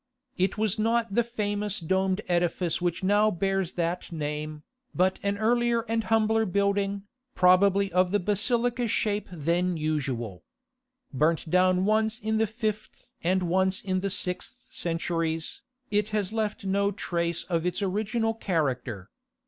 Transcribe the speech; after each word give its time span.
It 0.35 0.57
was 0.57 0.79
not 0.79 1.13
the 1.13 1.23
famous 1.23 1.79
domed 1.79 2.21
edifice 2.27 2.81
which 2.81 3.03
now 3.03 3.29
bears 3.29 3.73
that 3.73 4.11
name, 4.11 4.63
but 4.95 5.19
an 5.21 5.37
earlier 5.37 5.81
and 5.81 6.05
humbler 6.05 6.47
building, 6.47 7.03
probably 7.35 7.91
of 7.91 8.09
the 8.09 8.19
Basilica 8.19 8.87
shape 8.87 9.29
then 9.31 9.77
usual. 9.77 10.43
Burnt 11.13 11.51
down 11.51 11.85
once 11.85 12.17
in 12.19 12.39
the 12.39 12.47
fifth 12.47 13.11
and 13.23 13.43
once 13.43 13.79
in 13.79 13.99
the 13.99 14.09
sixth 14.09 14.65
centuries, 14.71 15.61
it 15.91 16.09
has 16.09 16.33
left 16.33 16.65
no 16.65 16.91
trace 16.91 17.43
of 17.43 17.63
its 17.63 17.83
original 17.83 18.33
character. 18.33 19.11